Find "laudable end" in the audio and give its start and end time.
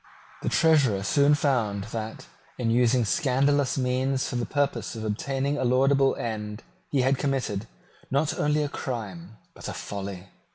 5.63-6.63